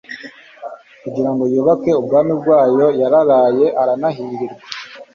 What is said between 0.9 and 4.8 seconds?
kugirango yubake ubwami bwayo.yararaye aranahirirwa